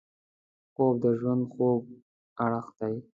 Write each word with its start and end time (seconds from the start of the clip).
خوب 0.73 0.95
د 1.03 1.05
ژوند 1.19 1.43
خوږ 1.51 1.83
اړخ 2.43 2.65
دی 2.79 2.95